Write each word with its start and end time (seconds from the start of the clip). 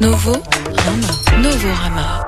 Novo 0.00 0.32
Rama. 0.32 1.42
Novo 1.42 1.68
Rama. 1.74 2.27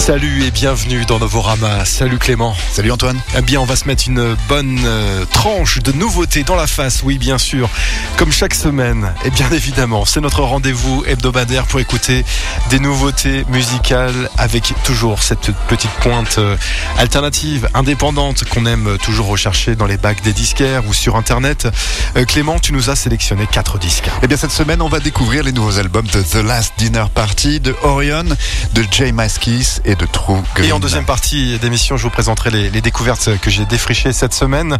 Salut 0.00 0.44
et 0.44 0.50
bienvenue 0.50 1.04
dans 1.04 1.18
Novorama. 1.18 1.84
Salut 1.84 2.16
Clément. 2.16 2.56
Salut 2.72 2.90
Antoine. 2.90 3.20
Eh 3.36 3.42
bien, 3.42 3.60
on 3.60 3.66
va 3.66 3.76
se 3.76 3.86
mettre 3.86 4.04
une 4.08 4.34
bonne 4.48 4.80
euh, 4.86 5.26
tranche 5.26 5.78
de 5.80 5.92
nouveautés 5.92 6.42
dans 6.42 6.56
la 6.56 6.66
face, 6.66 7.02
oui, 7.04 7.18
bien 7.18 7.36
sûr. 7.36 7.68
Comme 8.16 8.32
chaque 8.32 8.54
semaine, 8.54 9.12
et 9.26 9.30
bien 9.30 9.50
évidemment, 9.50 10.06
c'est 10.06 10.22
notre 10.22 10.42
rendez-vous 10.42 11.04
hebdomadaire 11.06 11.66
pour 11.66 11.80
écouter 11.80 12.24
des 12.70 12.80
nouveautés 12.80 13.44
musicales 13.50 14.30
avec 14.38 14.72
toujours 14.84 15.22
cette 15.22 15.52
petite 15.68 15.90
pointe 16.00 16.38
euh, 16.38 16.56
alternative, 16.96 17.68
indépendante 17.74 18.44
qu'on 18.48 18.64
aime 18.64 18.96
toujours 19.04 19.26
rechercher 19.26 19.76
dans 19.76 19.86
les 19.86 19.98
bacs 19.98 20.22
des 20.22 20.32
disquaires 20.32 20.82
ou 20.88 20.94
sur 20.94 21.16
Internet. 21.16 21.68
Euh, 22.16 22.24
Clément, 22.24 22.58
tu 22.58 22.72
nous 22.72 22.88
as 22.88 22.96
sélectionné 22.96 23.46
quatre 23.46 23.78
disques. 23.78 24.08
Eh 24.22 24.28
bien, 24.28 24.38
cette 24.38 24.50
semaine, 24.50 24.80
on 24.80 24.88
va 24.88 24.98
découvrir 24.98 25.44
les 25.44 25.52
nouveaux 25.52 25.78
albums 25.78 26.06
de 26.06 26.22
The 26.22 26.42
Last 26.42 26.72
Dinner 26.78 27.04
Party, 27.14 27.60
de 27.60 27.76
Orion, 27.82 28.24
de 28.72 28.84
Jay 28.90 29.12
Maskis 29.12 29.82
et 29.84 29.89
de 29.94 30.06
True. 30.06 30.42
Et 30.62 30.72
en 30.72 30.80
deuxième 30.80 31.04
partie 31.04 31.58
d'émission, 31.58 31.96
je 31.96 32.04
vous 32.04 32.10
présenterai 32.10 32.50
les 32.50 32.80
découvertes 32.80 33.30
que 33.40 33.50
j'ai 33.50 33.64
défrichées 33.64 34.12
cette 34.12 34.34
semaine. 34.34 34.78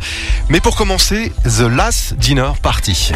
Mais 0.49 0.61
pour 0.61 0.77
commencer, 0.77 1.33
The 1.45 1.61
Last 1.63 2.15
Dinner 2.15 2.53
Party. 2.63 3.13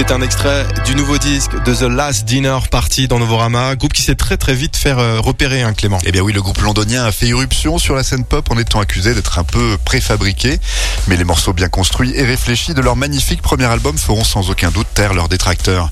C'était 0.00 0.14
un 0.14 0.22
extrait 0.22 0.66
du 0.86 0.94
nouveau 0.94 1.18
disque 1.18 1.62
de 1.62 1.74
The 1.74 1.82
Last 1.82 2.24
Dinner 2.24 2.56
Party 2.70 3.06
dans 3.06 3.18
Novorama, 3.18 3.76
groupe 3.76 3.92
qui 3.92 4.00
s'est 4.00 4.14
très 4.14 4.38
très 4.38 4.54
vite 4.54 4.74
fait 4.74 4.94
euh, 4.96 5.20
repérer, 5.20 5.60
hein, 5.60 5.74
Clément. 5.74 5.98
Eh 6.06 6.10
bien 6.10 6.22
oui, 6.22 6.32
le 6.32 6.40
groupe 6.40 6.58
londonien 6.62 7.04
a 7.04 7.12
fait 7.12 7.26
irruption 7.26 7.76
sur 7.76 7.94
la 7.94 8.02
scène 8.02 8.24
pop 8.24 8.50
en 8.50 8.56
étant 8.56 8.80
accusé 8.80 9.12
d'être 9.12 9.38
un 9.38 9.44
peu 9.44 9.76
préfabriqué. 9.84 10.58
Mais 11.06 11.18
les 11.18 11.24
morceaux 11.24 11.52
bien 11.52 11.68
construits 11.68 12.14
et 12.16 12.24
réfléchis 12.24 12.72
de 12.72 12.80
leur 12.80 12.96
magnifique 12.96 13.42
premier 13.42 13.66
album 13.66 13.98
feront 13.98 14.24
sans 14.24 14.48
aucun 14.48 14.70
doute 14.70 14.86
taire 14.94 15.12
leurs 15.12 15.28
détracteurs. 15.28 15.90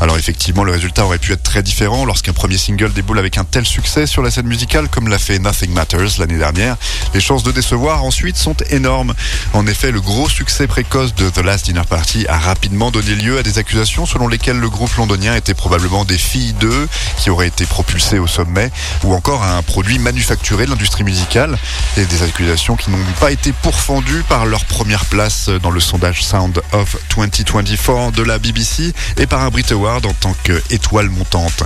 Alors 0.00 0.16
effectivement, 0.16 0.62
le 0.62 0.70
résultat 0.70 1.04
aurait 1.04 1.18
pu 1.18 1.32
être 1.32 1.42
très 1.42 1.64
différent 1.64 2.04
lorsqu'un 2.04 2.34
premier 2.34 2.58
single 2.58 2.92
déboule 2.92 3.18
avec 3.18 3.38
un 3.38 3.44
tel 3.44 3.66
succès 3.66 4.06
sur 4.06 4.22
la 4.22 4.30
scène 4.30 4.46
musicale 4.46 4.88
comme 4.88 5.08
l'a 5.08 5.18
fait 5.18 5.40
Nothing 5.40 5.72
Matters 5.72 6.20
l'année 6.20 6.38
dernière. 6.38 6.76
Les 7.12 7.20
chances 7.20 7.42
de 7.42 7.50
décevoir 7.50 8.04
ensuite 8.04 8.36
sont 8.36 8.56
énormes. 8.70 9.14
En 9.52 9.66
effet, 9.66 9.90
le 9.90 10.00
gros 10.00 10.28
succès 10.28 10.68
précoce 10.68 11.12
de 11.16 11.28
The 11.28 11.38
Last 11.38 11.64
Dinner 11.64 11.82
Party 11.90 12.24
a 12.28 12.38
rapidement 12.38 12.92
donné 12.92 13.16
lieu 13.16 13.36
à 13.36 13.42
des 13.42 13.47
accusations 13.56 14.04
selon 14.04 14.28
lesquelles 14.28 14.58
le 14.58 14.68
groupe 14.68 14.94
londonien 14.96 15.34
était 15.34 15.54
probablement 15.54 16.04
des 16.04 16.18
filles 16.18 16.52
d'eux 16.52 16.88
qui 17.16 17.30
auraient 17.30 17.48
été 17.48 17.64
propulsées 17.64 18.18
au 18.18 18.26
sommet 18.26 18.70
ou 19.04 19.14
encore 19.14 19.42
à 19.42 19.56
un 19.56 19.62
produit 19.62 19.98
manufacturé 19.98 20.66
de 20.66 20.70
l'industrie 20.70 21.04
musicale 21.04 21.56
et 21.96 22.04
des 22.04 22.22
accusations 22.22 22.76
qui 22.76 22.90
n'ont 22.90 22.98
pas 23.20 23.30
été 23.30 23.52
pourfendues 23.52 24.24
par 24.28 24.44
leur 24.44 24.64
première 24.64 25.06
place 25.06 25.48
dans 25.48 25.70
le 25.70 25.80
sondage 25.80 26.24
Sound 26.24 26.60
of 26.72 26.96
2024 27.16 28.12
de 28.12 28.22
la 28.22 28.38
BBC 28.38 28.92
et 29.16 29.26
par 29.26 29.42
un 29.42 29.50
Brit 29.50 29.66
Award 29.70 30.04
en 30.06 30.12
tant 30.12 30.34
qu'étoile 30.42 31.08
montante. 31.08 31.62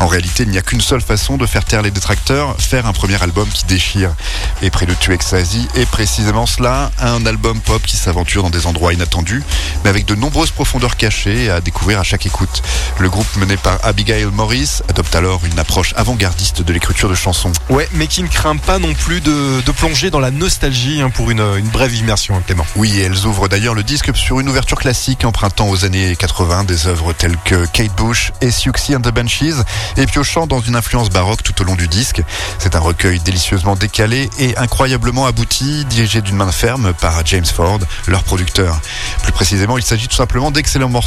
En 0.00 0.06
réalité, 0.06 0.44
il 0.44 0.50
n'y 0.50 0.58
a 0.58 0.62
qu'une 0.62 0.80
seule 0.80 1.00
façon 1.00 1.36
de 1.36 1.46
faire 1.46 1.64
taire 1.64 1.82
les 1.82 1.90
détracteurs, 1.90 2.56
faire 2.58 2.86
un 2.86 2.92
premier 2.92 3.20
album 3.22 3.48
qui 3.48 3.64
déchire. 3.64 4.14
Et 4.62 4.70
Prélude 4.70 4.98
to 4.98 5.12
Ecstasy 5.12 5.66
est 5.74 5.86
précisément 5.86 6.46
cela, 6.46 6.90
un 7.00 7.26
album 7.26 7.60
pop 7.60 7.82
qui 7.82 7.96
s'aventure 7.96 8.42
dans 8.42 8.50
des 8.50 8.66
endroits 8.66 8.92
inattendus, 8.92 9.42
mais 9.82 9.90
avec 9.90 10.06
de 10.06 10.14
nombreuses 10.14 10.50
profondeurs 10.50 10.96
cachées 10.96 11.15
à 11.26 11.60
découvrir 11.60 11.98
à 11.98 12.02
chaque 12.02 12.26
écoute. 12.26 12.62
Le 12.98 13.08
groupe 13.08 13.26
mené 13.36 13.56
par 13.56 13.78
Abigail 13.84 14.26
Morris 14.26 14.80
adopte 14.88 15.14
alors 15.16 15.40
une 15.46 15.58
approche 15.58 15.94
avant-gardiste 15.96 16.60
de 16.62 16.72
l'écriture 16.72 17.08
de 17.08 17.14
chansons. 17.14 17.52
Ouais, 17.70 17.88
mais 17.92 18.06
qui 18.06 18.22
ne 18.22 18.28
craint 18.28 18.56
pas 18.56 18.78
non 18.78 18.92
plus 18.92 19.20
de, 19.22 19.62
de 19.62 19.72
plonger 19.72 20.10
dans 20.10 20.20
la 20.20 20.30
nostalgie 20.30 21.00
hein, 21.00 21.08
pour 21.10 21.30
une, 21.30 21.40
une 21.56 21.68
brève 21.68 21.94
immersion, 21.94 22.36
hein, 22.36 22.42
Clément. 22.44 22.66
Oui, 22.76 23.00
elles 23.00 23.24
ouvrent 23.24 23.48
d'ailleurs 23.48 23.74
le 23.74 23.82
disque 23.82 24.14
sur 24.14 24.40
une 24.40 24.48
ouverture 24.48 24.78
classique 24.78 25.24
empruntant 25.24 25.68
aux 25.68 25.84
années 25.86 26.14
80 26.14 26.64
des 26.64 26.86
œuvres 26.86 27.12
telles 27.14 27.38
que 27.44 27.66
Kate 27.72 27.96
Bush 27.96 28.32
et 28.42 28.50
Siouxsie 28.50 28.94
and 28.94 29.00
the 29.00 29.10
Banshees 29.12 29.62
et 29.96 30.04
piochant 30.06 30.46
dans 30.46 30.60
une 30.60 30.76
influence 30.76 31.08
baroque 31.08 31.42
tout 31.42 31.60
au 31.62 31.64
long 31.64 31.76
du 31.76 31.88
disque. 31.88 32.22
C'est 32.58 32.76
un 32.76 32.80
recueil 32.80 33.20
délicieusement 33.20 33.74
décalé 33.74 34.28
et 34.38 34.56
incroyablement 34.58 35.26
abouti, 35.26 35.86
dirigé 35.86 36.20
d'une 36.20 36.36
main 36.36 36.52
ferme 36.52 36.92
par 36.92 37.24
James 37.24 37.46
Ford, 37.46 37.80
leur 38.06 38.22
producteur. 38.22 38.78
Plus 39.22 39.32
précisément, 39.32 39.78
il 39.78 39.84
s'agit 39.84 40.08
tout 40.08 40.16
simplement 40.16 40.50
d'excellents 40.50 40.88
morceaux. 40.90 41.05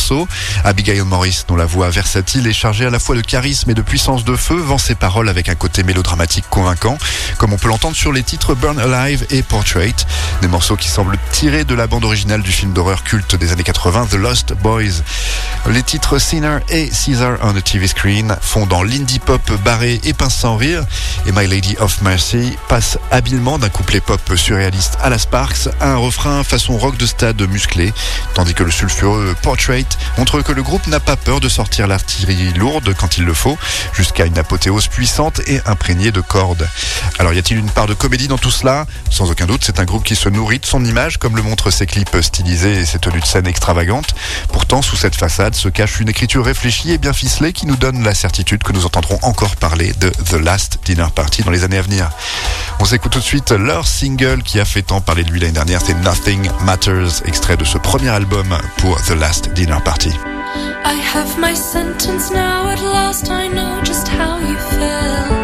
Abigail 0.63 1.01
Morris, 1.01 1.43
dont 1.47 1.55
la 1.55 1.65
voix 1.65 1.89
versatile 1.89 2.47
est 2.47 2.53
chargée 2.53 2.85
à 2.85 2.89
la 2.89 2.99
fois 2.99 3.15
de 3.15 3.21
charisme 3.21 3.69
et 3.69 3.73
de 3.73 3.81
puissance 3.81 4.23
de 4.23 4.35
feu, 4.35 4.55
vend 4.55 4.77
ses 4.77 4.95
paroles 4.95 5.27
avec 5.27 5.49
un 5.49 5.55
côté 5.55 5.83
mélodramatique 5.83 6.45
convaincant, 6.49 6.97
comme 7.37 7.53
on 7.53 7.57
peut 7.57 7.67
l'entendre 7.67 7.95
sur 7.95 8.11
les 8.11 8.23
titres 8.23 8.55
Burn 8.55 8.79
Alive 8.79 9.25
et 9.29 9.43
Portrait, 9.43 9.93
des 10.41 10.47
morceaux 10.47 10.77
qui 10.77 10.87
semblent 10.87 11.17
tirés 11.31 11.65
de 11.65 11.75
la 11.75 11.87
bande 11.87 12.05
originale 12.05 12.41
du 12.41 12.51
film 12.51 12.71
d'horreur 12.71 13.03
culte 13.03 13.35
des 13.35 13.51
années 13.51 13.63
80, 13.63 14.07
The 14.11 14.15
Lost 14.15 14.53
Boys. 14.53 15.03
Les 15.69 15.83
titres 15.83 16.17
Sinner 16.17 16.59
et 16.69 16.89
Caesar 16.91 17.37
on 17.41 17.53
the 17.53 17.63
TV 17.63 17.87
Screen 17.87 18.35
font 18.41 18.65
dans 18.65 18.83
l'indie 18.83 19.19
pop 19.19 19.51
barré 19.65 19.99
et 20.03 20.13
pince 20.13 20.35
sans 20.35 20.55
rire, 20.55 20.83
et 21.27 21.31
My 21.31 21.45
Lady 21.45 21.75
of 21.79 22.01
Mercy 22.01 22.57
passe 22.69 22.97
habilement 23.11 23.59
d'un 23.59 23.69
couplet 23.69 23.99
pop 23.99 24.21
surréaliste 24.35 24.97
à 25.01 25.09
la 25.09 25.17
Sparks 25.17 25.69
à 25.81 25.91
un 25.91 25.97
refrain 25.97 26.43
façon 26.43 26.77
rock 26.77 26.97
de 26.97 27.05
stade 27.05 27.41
musclé, 27.49 27.93
tandis 28.33 28.53
que 28.53 28.63
le 28.63 28.71
sulfureux 28.71 29.35
Portrait 29.41 29.85
montre 30.17 30.41
que 30.41 30.51
le 30.51 30.63
groupe 30.63 30.87
n'a 30.87 30.99
pas 30.99 31.15
peur 31.15 31.39
de 31.39 31.49
sortir 31.49 31.87
l'artillerie 31.87 32.53
lourde 32.53 32.93
quand 32.97 33.17
il 33.17 33.25
le 33.25 33.33
faut, 33.33 33.57
jusqu'à 33.93 34.25
une 34.25 34.37
apothéose 34.37 34.87
puissante 34.87 35.41
et 35.47 35.61
imprégnée 35.65 36.11
de 36.11 36.21
cordes. 36.21 36.67
Alors 37.17 37.33
y 37.33 37.37
a-t-il 37.37 37.59
une 37.59 37.69
part 37.69 37.87
de 37.87 37.93
comédie 37.93 38.27
dans 38.27 38.37
tout 38.37 38.51
cela? 38.51 38.85
Sans 39.09 39.29
aucun 39.31 39.45
doute, 39.45 39.63
c'est 39.63 39.79
un 39.79 39.85
groupe 39.85 40.03
qui 40.03 40.15
se 40.15 40.29
nourrit 40.29 40.59
de 40.59 40.65
son 40.65 40.83
image, 40.85 41.17
comme 41.17 41.35
le 41.35 41.41
montrent 41.41 41.71
ses 41.71 41.85
clips 41.85 42.17
stylisés 42.21 42.79
et 42.79 42.85
ses 42.85 42.99
tenues 42.99 43.21
de 43.21 43.25
scène 43.25 43.47
extravagantes. 43.47 44.15
Pourtant, 44.51 44.81
sous 44.81 44.95
cette 44.95 45.15
façade 45.15 45.55
se 45.55 45.69
cache 45.69 45.99
une 45.99 46.09
écriture 46.09 46.45
réfléchie 46.45 46.91
et 46.91 46.97
bien 46.97 47.13
ficelée 47.13 47.53
qui 47.53 47.65
nous 47.65 47.75
donne 47.75 48.03
la 48.03 48.13
certitude 48.13 48.63
que 48.63 48.73
nous 48.73 48.85
entendrons 48.85 49.19
encore 49.21 49.55
parler 49.55 49.93
de 49.99 50.09
The 50.09 50.33
Last 50.33 50.79
Dinner 50.85 51.07
Party 51.13 51.43
dans 51.43 51.51
les 51.51 51.63
années 51.63 51.77
à 51.77 51.81
venir. 51.81 52.09
On 52.79 52.85
s'écoute 52.85 53.11
tout 53.11 53.19
de 53.19 53.23
suite 53.23 53.51
leur 53.51 53.87
single 53.87 54.41
qui 54.43 54.59
a 54.59 54.65
fait 54.65 54.81
tant 54.81 55.01
parler 55.01 55.23
de 55.23 55.31
lui 55.31 55.39
l'année 55.39 55.53
dernière, 55.53 55.81
c'est 55.85 55.95
Nothing 55.95 56.49
Matters, 56.61 57.23
extrait 57.25 57.57
de 57.57 57.65
ce 57.65 57.77
premier 57.77 58.09
album 58.09 58.57
pour 58.77 59.01
The 59.03 59.11
Last 59.11 59.49
Dinner 59.53 59.78
Party. 59.81 60.11
I 60.83 60.93
have 60.93 61.37
my 61.39 61.53
sentence 61.53 62.31
now. 62.31 62.69
At 62.69 62.81
last, 62.81 63.29
I 63.29 63.47
know 63.47 63.81
just 63.83 64.07
how 64.07 64.39
you 64.39 64.57
felt. 64.57 65.38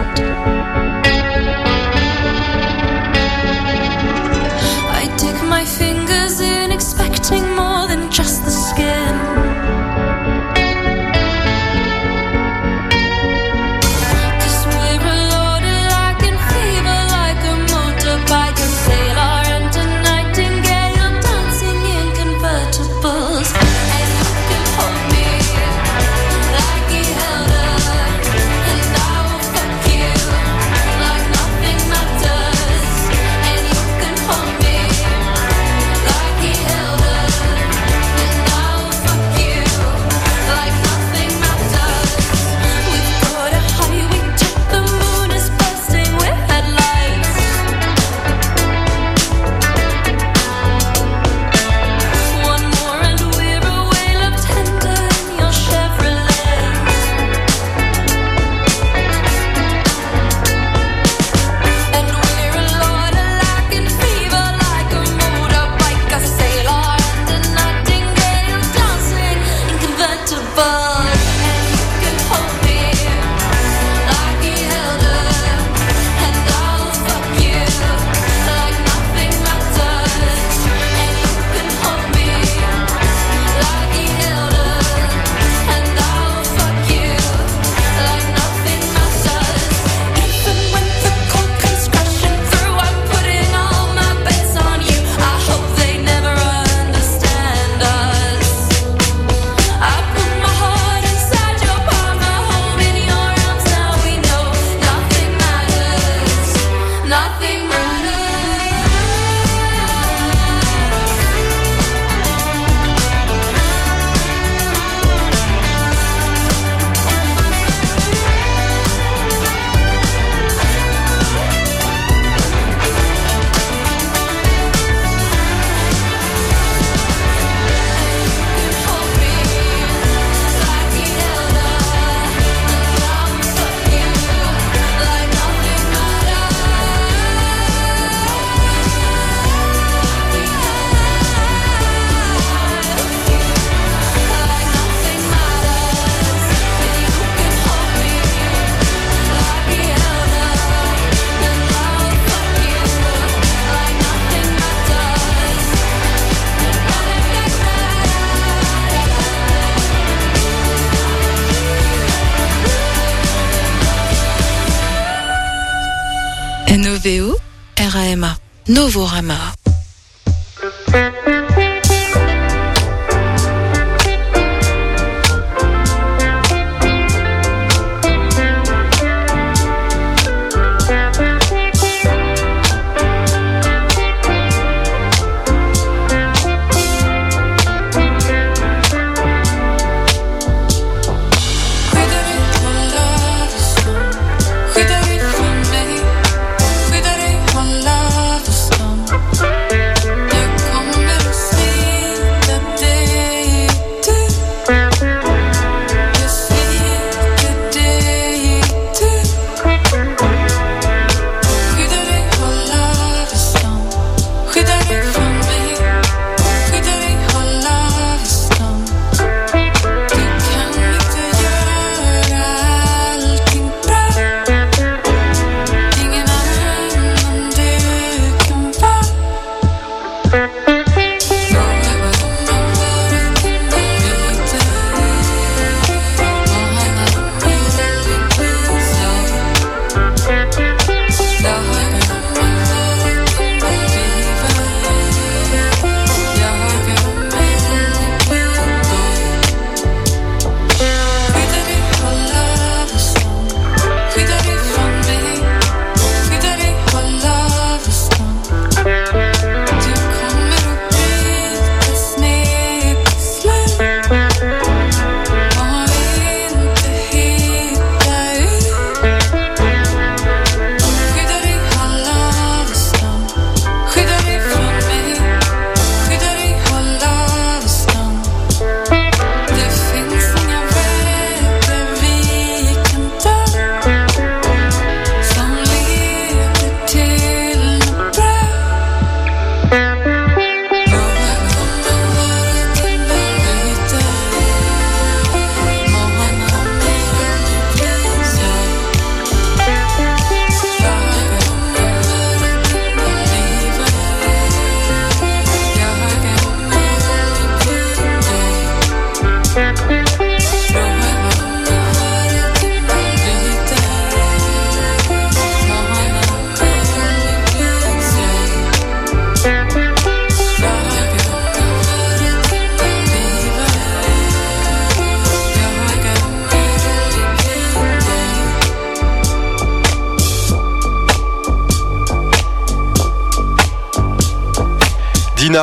RAMA, 167.96 168.38
Novorama. 168.68 169.56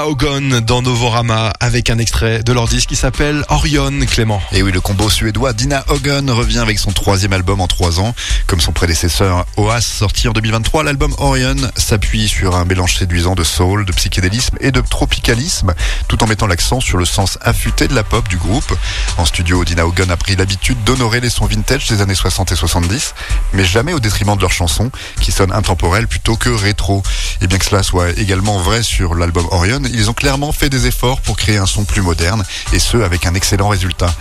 Dina 0.03 0.11
Ogon 0.11 0.61
dans 0.67 0.83
Novorama 0.83 1.53
avec 1.61 1.89
un 1.89 1.99
extrait 1.99 2.43
de 2.43 2.53
leur 2.53 2.67
disque 2.67 2.89
qui 2.89 2.97
s'appelle 2.97 3.45
Orion 3.51 3.93
Clément. 4.11 4.43
Et 4.51 4.65
oui, 4.65 4.73
le 4.73 4.81
combo 4.81 5.09
suédois 5.09 5.53
Dina 5.53 5.85
Hogan 5.87 6.29
revient 6.29 6.59
avec 6.59 6.81
son 6.81 6.91
troisième 6.91 7.33
album 7.33 7.61
en 7.61 7.69
trois 7.69 8.01
ans. 8.01 8.13
Comme 8.49 8.61
son 8.61 8.73
prédécesseur 8.73 9.47
Oas 9.57 9.81
sorti 9.81 10.27
en 10.27 10.33
2023, 10.33 10.83
l'album 10.83 11.15
Orion 11.19 11.55
s'appuie 11.77 12.27
sur 12.27 12.57
un 12.57 12.65
mélange 12.65 12.97
séduisant 12.97 13.37
de 13.37 13.45
soul, 13.45 13.85
de 13.85 13.93
psychédélisme 13.93 14.57
et 14.61 14.73
de 14.73 14.81
tropicalisme, 14.81 15.73
tout 16.09 16.21
en 16.25 16.27
mettant 16.27 16.49
l'accent 16.49 16.81
sur 16.81 16.99
le 16.99 17.05
sens 17.05 17.39
affûté 17.41 17.87
de 17.87 17.95
la 17.95 18.03
pop 18.03 18.27
du 18.29 18.39
groupe. 18.39 18.77
En 19.19 19.25
studio, 19.25 19.65
Dina 19.65 19.87
Hogan 19.87 20.11
a 20.11 20.17
pris 20.17 20.35
l'habitude 20.35 20.83
d'honorer 20.83 21.21
les 21.21 21.31
sons 21.31 21.47
vintage 21.47 21.87
des 21.87 22.01
années 22.01 22.17
60 22.17 22.51
et 22.51 22.57
70, 22.57 23.15
mais 23.53 23.65
jamais 23.65 23.93
au 23.93 24.01
détriment 24.01 24.35
de 24.35 24.41
leurs 24.41 24.53
chansons, 24.53 24.91
qui 25.21 25.31
sonnent 25.31 25.53
intemporelles 25.53 26.09
plutôt 26.09 26.35
que 26.35 26.51
rétro. 26.51 27.05
Et 27.41 27.47
bien 27.47 27.59
que 27.59 27.67
cela 27.67 27.85
soit 27.85 28.11
également 28.19 28.59
vrai 28.59 28.83
sur 28.83 29.15
l'album 29.15 29.47
Orion, 29.53 29.83
ils 29.93 30.11
ont 30.11 30.15
clairement 30.15 30.53
fait 30.53 30.69
des 30.69 30.87
efforts 30.87 31.21
pour 31.21 31.37
créer 31.37 31.59
un 31.59 31.67
son 31.67 31.85
plus 31.85 32.03
moderne, 32.03 32.45
et 32.73 32.79
ce 32.79 32.97
avec 32.97 33.27
un 33.27 33.35
excellent 33.35 33.69
résultat. 33.69 34.13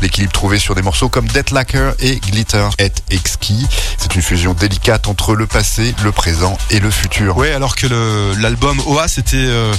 L'équilibre 0.00 0.32
trouvé 0.32 0.58
sur 0.58 0.74
des 0.74 0.82
morceaux 0.82 1.08
comme 1.08 1.26
Death 1.28 1.50
Lacquer 1.50 1.92
et 2.00 2.16
Glitter 2.16 2.68
est 2.78 3.02
exquis. 3.10 3.66
C'est 3.98 4.14
une 4.14 4.22
fusion 4.22 4.54
délicate 4.54 5.08
entre 5.08 5.34
le 5.34 5.46
passé, 5.46 5.94
le 6.04 6.12
présent 6.12 6.56
et 6.70 6.80
le 6.80 6.90
futur. 6.90 7.36
Ouais, 7.36 7.52
alors 7.52 7.76
que 7.76 7.86
l'album 8.40 8.80
Oa 8.86 9.08
c'était 9.08 9.36
euh, 9.36 9.72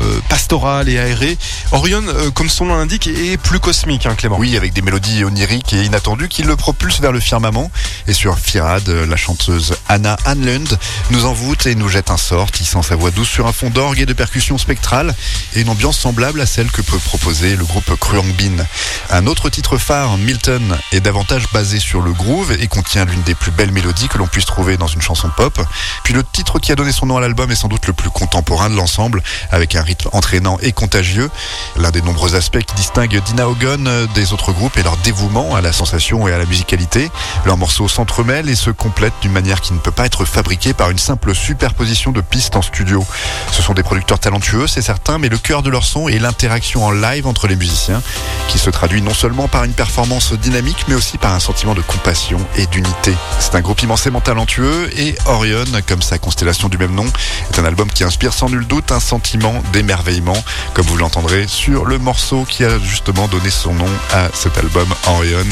euh, 0.00 0.20
pastoral 0.28 0.88
et 0.88 0.98
aéré. 0.98 1.38
Orion, 1.72 2.02
euh, 2.06 2.30
comme 2.30 2.48
son 2.48 2.66
nom 2.66 2.76
l'indique, 2.76 3.06
est 3.06 3.36
plus 3.36 3.60
cosmique, 3.60 4.06
hein, 4.06 4.14
Clément. 4.16 4.38
Oui, 4.38 4.56
avec 4.56 4.72
des 4.72 4.82
mélodies 4.82 5.24
oniriques 5.24 5.72
et 5.72 5.84
inattendues 5.84 6.28
qui 6.28 6.42
le 6.42 6.56
propulsent 6.56 7.00
vers 7.00 7.12
le 7.12 7.20
firmament. 7.20 7.70
Et 8.06 8.12
sur 8.12 8.38
Firad, 8.38 8.88
la 8.88 9.16
chanteuse 9.16 9.74
Anna 9.88 10.16
Hanlund 10.26 10.78
nous 11.10 11.24
envoûte 11.24 11.66
et 11.66 11.74
nous 11.74 11.88
jette 11.88 12.10
un 12.10 12.16
sort, 12.16 12.50
tissant 12.50 12.82
sa 12.82 12.96
voix 12.96 13.10
douce 13.10 13.28
sur 13.28 13.46
un 13.46 13.52
fond 13.52 13.70
d'orgue 13.70 14.00
et 14.00 14.06
de 14.06 14.12
percussions 14.12 14.58
spectrales 14.58 15.14
et 15.54 15.60
une 15.60 15.68
ambiance 15.68 15.98
semblable 15.98 16.40
à 16.40 16.46
celle 16.46 16.70
que 16.70 16.82
peut 16.82 16.98
proposer 16.98 17.56
le 17.56 17.64
groupe 17.64 17.94
Kruang 17.98 18.32
Bin. 18.36 18.64
Un 19.10 19.26
autre 19.26 19.48
titre 19.50 19.78
phare, 19.78 20.16
Milton, 20.18 20.76
est 20.92 21.00
davantage 21.00 21.44
basé 21.52 21.78
sur 21.78 22.00
le 22.00 22.12
groove 22.12 22.52
et 22.58 22.66
contient 22.66 23.04
l'une 23.04 23.22
des 23.22 23.34
plus 23.34 23.50
belles 23.50 23.72
mélodies 23.72 24.08
que 24.08 24.18
l'on 24.18 24.26
puisse 24.26 24.46
trouver 24.46 24.76
dans 24.76 24.86
une 24.86 25.02
chanson 25.02 25.30
pop. 25.36 25.60
Puis 26.02 26.14
le 26.14 26.22
titre 26.24 26.58
qui 26.58 26.72
a 26.72 26.74
donné 26.74 26.92
son 26.92 27.06
nom 27.06 27.16
à 27.16 27.20
l'album 27.20 27.50
est 27.50 27.56
sans 27.56 27.68
doute 27.68 27.86
le 27.86 27.92
plus 27.92 28.10
contemporain 28.10 28.70
de 28.70 28.76
l'ensemble, 28.76 29.22
avec 29.50 29.73
un 29.76 29.82
rythme 29.82 30.08
entraînant 30.12 30.58
et 30.62 30.72
contagieux. 30.72 31.30
L'un 31.76 31.90
des 31.90 32.02
nombreux 32.02 32.34
aspects 32.34 32.60
qui 32.60 32.74
distinguent 32.74 33.22
Dina 33.22 33.48
Hogan 33.48 33.86
euh, 33.86 34.06
des 34.14 34.32
autres 34.32 34.52
groupes 34.52 34.76
est 34.76 34.82
leur 34.82 34.96
dévouement 34.98 35.54
à 35.54 35.60
la 35.60 35.72
sensation 35.72 36.26
et 36.28 36.32
à 36.32 36.38
la 36.38 36.46
musicalité. 36.46 37.10
Leurs 37.44 37.56
morceaux 37.56 37.88
s'entremêlent 37.88 38.48
et 38.48 38.54
se 38.54 38.70
complètent 38.70 39.14
d'une 39.22 39.32
manière 39.32 39.60
qui 39.60 39.72
ne 39.72 39.78
peut 39.78 39.90
pas 39.90 40.06
être 40.06 40.24
fabriquée 40.24 40.74
par 40.74 40.90
une 40.90 40.98
simple 40.98 41.34
superposition 41.34 42.12
de 42.12 42.20
pistes 42.20 42.56
en 42.56 42.62
studio. 42.62 43.04
Ce 43.52 43.62
sont 43.62 43.74
des 43.74 43.82
producteurs 43.82 44.18
talentueux, 44.18 44.66
c'est 44.66 44.82
certain, 44.82 45.18
mais 45.18 45.28
le 45.28 45.38
cœur 45.38 45.62
de 45.62 45.70
leur 45.70 45.84
son 45.84 46.08
est 46.08 46.18
l'interaction 46.18 46.84
en 46.84 46.90
live 46.90 47.26
entre 47.26 47.46
les 47.46 47.56
musiciens, 47.56 48.02
qui 48.48 48.58
se 48.58 48.70
traduit 48.70 49.02
non 49.02 49.14
seulement 49.14 49.48
par 49.48 49.64
une 49.64 49.72
performance 49.72 50.32
dynamique, 50.32 50.84
mais 50.88 50.94
aussi 50.94 51.18
par 51.18 51.32
un 51.32 51.40
sentiment 51.40 51.74
de 51.74 51.82
compassion 51.82 52.38
et 52.56 52.66
d'unité. 52.66 53.14
C'est 53.38 53.54
un 53.54 53.60
groupe 53.60 53.82
immensément 53.82 54.20
talentueux 54.20 54.90
et 54.98 55.14
Orion, 55.26 55.64
comme 55.86 56.02
sa 56.02 56.18
constellation 56.18 56.68
du 56.68 56.78
même 56.78 56.94
nom, 56.94 57.06
est 57.50 57.58
un 57.58 57.64
album 57.64 57.90
qui 57.90 58.04
inspire 58.04 58.32
sans 58.32 58.48
nul 58.48 58.66
doute 58.66 58.92
un 58.92 59.00
sentiment 59.00 59.62
d'émerveillement, 59.72 60.36
comme 60.72 60.86
vous 60.86 60.96
l'entendrez 60.96 61.46
sur 61.48 61.84
le 61.84 61.98
morceau 61.98 62.44
qui 62.48 62.64
a 62.64 62.78
justement 62.78 63.28
donné 63.28 63.50
son 63.50 63.74
nom 63.74 63.88
à 64.12 64.28
cet 64.32 64.58
album 64.58 64.88
Orion. 65.06 65.44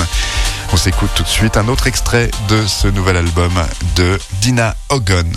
On 0.73 0.76
s'écoute 0.76 1.11
tout 1.14 1.23
de 1.23 1.28
suite 1.28 1.57
un 1.57 1.69
autre 1.69 1.87
extrait 1.87 2.31
de 2.49 2.66
ce 2.66 2.88
nouvel 2.88 3.16
album 3.16 3.52
de 3.97 4.19
Dina 4.40 4.75
Hogan. 4.88 5.33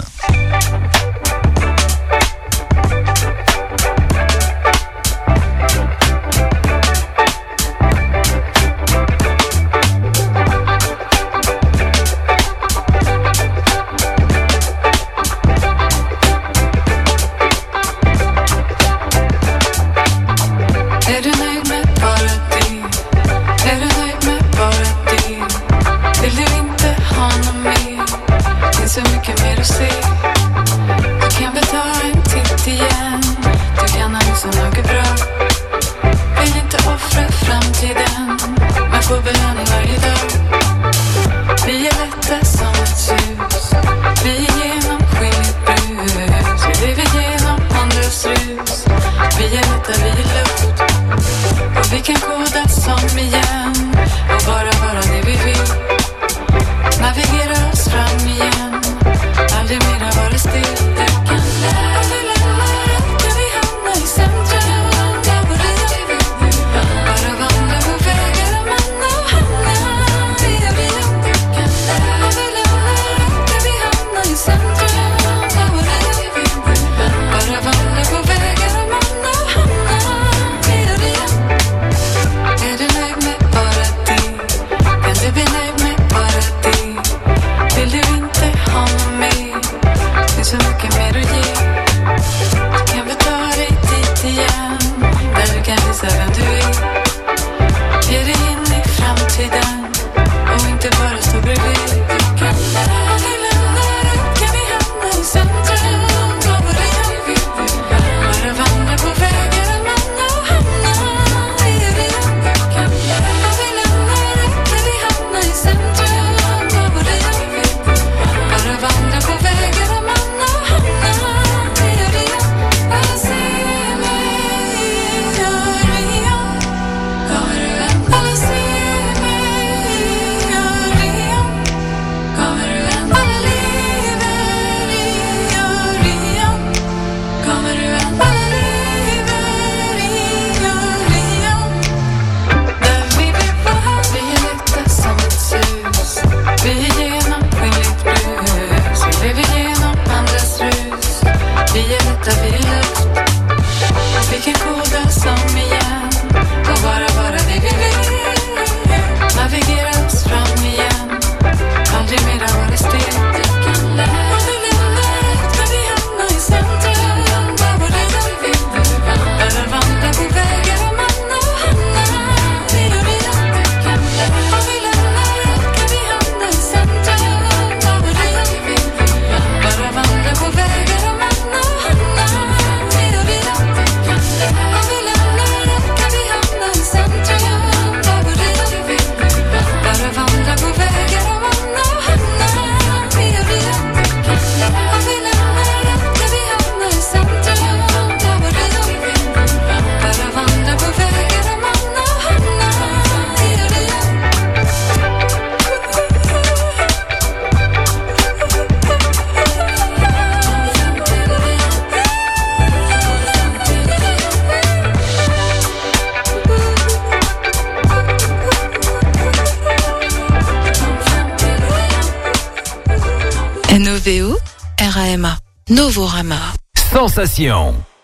Sensation. 227.16 227.95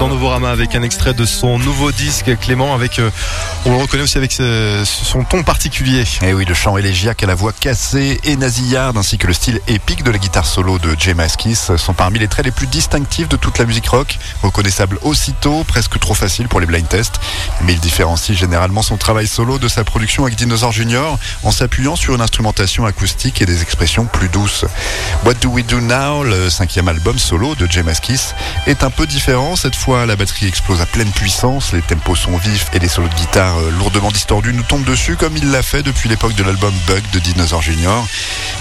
Dans 0.00 0.08
Novorama 0.08 0.50
avec 0.50 0.74
un 0.74 0.82
extrait 0.82 1.12
de 1.12 1.26
son 1.26 1.58
nouveau 1.58 1.92
disque 1.92 2.34
Clément 2.38 2.74
avec 2.74 2.98
euh, 2.98 3.10
on 3.66 3.72
le 3.72 3.76
reconnaît 3.76 4.02
aussi 4.02 4.16
avec 4.16 4.32
son 4.32 5.24
ton 5.24 5.42
particulier. 5.42 6.00
Et 6.22 6.28
Eh 6.28 6.32
oui, 6.32 6.44
le 6.46 6.54
chant 6.54 6.78
élégiaque 6.78 7.22
à 7.22 7.26
la 7.26 7.34
voix 7.34 7.52
cassée 7.52 8.18
et 8.24 8.36
nasillarde 8.36 8.96
ainsi 8.96 9.18
que 9.18 9.26
le 9.26 9.32
style 9.32 9.60
épique 9.68 10.02
de 10.02 10.10
la 10.10 10.18
guitare 10.18 10.46
solo 10.46 10.78
de 10.78 10.96
Jay 10.98 11.12
Maskis 11.12 11.70
sont 11.76 11.92
parmi 11.92 12.18
les 12.18 12.28
traits 12.28 12.46
les 12.46 12.52
plus 12.52 12.66
distinctifs 12.66 13.28
de 13.28 13.36
toute 13.36 13.58
la 13.58 13.66
musique 13.66 13.88
rock, 13.88 14.18
reconnaissable 14.42 14.98
aussitôt, 15.02 15.64
presque 15.64 15.98
trop 15.98 16.14
facile 16.14 16.48
pour 16.48 16.60
les 16.60 16.66
blind 16.66 16.88
tests. 16.88 17.20
Mais 17.62 17.74
il 17.74 17.80
différencie 17.80 18.36
généralement 18.36 18.82
son 18.82 18.96
travail 18.96 19.26
solo 19.26 19.58
de 19.58 19.68
sa 19.68 19.84
production 19.84 20.24
avec 20.24 20.36
Dinosaur 20.36 20.72
Jr. 20.72 21.16
en 21.42 21.50
s'appuyant 21.50 21.96
sur 21.96 22.14
une 22.14 22.22
instrumentation 22.22 22.86
acoustique 22.86 23.42
et 23.42 23.46
des 23.46 23.62
expressions 23.62 24.06
plus 24.06 24.28
douces. 24.28 24.64
What 25.24 25.34
Do 25.34 25.50
We 25.50 25.66
Do 25.66 25.80
Now, 25.80 26.24
le 26.24 26.48
cinquième 26.48 26.88
album 26.88 27.18
solo 27.18 27.54
de 27.56 27.66
Jay 27.66 27.82
Maskis, 27.82 28.34
est 28.66 28.84
un 28.84 28.90
peu 28.90 29.06
différent. 29.06 29.54
Cette 29.56 29.76
fois, 29.76 30.06
la 30.06 30.16
batterie 30.16 30.46
explose 30.46 30.80
à 30.80 30.86
pleine 30.86 31.10
puissance, 31.10 31.72
les 31.72 31.82
tempos 31.82 32.16
sont 32.16 32.36
vifs 32.38 32.66
et 32.72 32.78
les 32.78 32.88
solos 32.88 33.08
de 33.08 33.14
guitare 33.14 33.49
euh, 33.58 33.70
lourdement 33.78 34.10
distordus 34.10 34.52
nous 34.52 34.62
tombent 34.62 34.84
dessus 34.84 35.16
comme 35.16 35.36
il 35.36 35.50
l'a 35.50 35.62
fait 35.62 35.82
depuis 35.82 36.08
l'époque 36.08 36.34
de 36.34 36.42
l'album 36.42 36.72
Bug 36.86 37.02
de 37.12 37.18
Dinosaur 37.18 37.62
Jr. 37.62 38.02